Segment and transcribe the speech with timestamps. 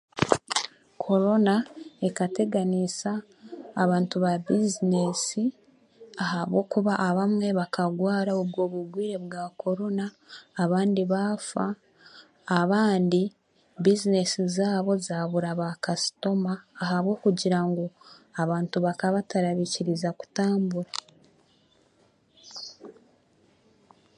[1.03, 1.55] Korona
[2.07, 3.11] ekateganiisa
[3.83, 5.43] abantu baabizineesi
[6.23, 10.05] ahabwokuba abamwe bakagwara obwo bugwire bwa korona
[10.63, 11.65] abandi baafa
[12.61, 13.21] abandi
[13.83, 17.85] bizineesi zaabo zaabura baakasitoma ahabwokugira ngu
[18.41, 20.91] abantu bakaabatarabaikiriza kutambura.